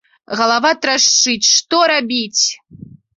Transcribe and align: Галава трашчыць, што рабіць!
Галава 0.37 0.69
трашчыць, 0.85 1.47
што 1.57 1.83
рабіць! 1.93 2.43